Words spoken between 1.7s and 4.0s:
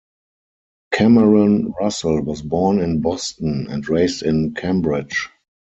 Russell was born in Boston, and